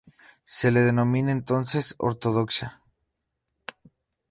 Se 0.45 0.71
la 0.71 0.79
denomina 0.79 1.31
entonces 1.31 1.93
ortodoxa. 1.99 2.81